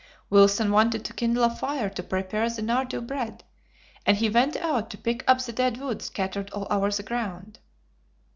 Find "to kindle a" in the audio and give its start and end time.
1.05-1.49